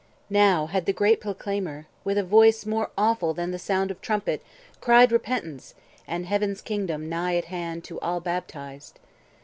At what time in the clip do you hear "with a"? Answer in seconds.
2.03-2.23